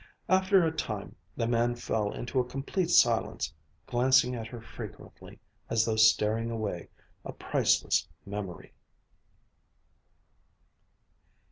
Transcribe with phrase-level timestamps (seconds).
[0.27, 3.53] After a time, the man fell into a complete silence,
[3.85, 5.39] glancing at her frequently
[5.69, 6.89] as though storing away
[7.23, 8.73] a priceless memory....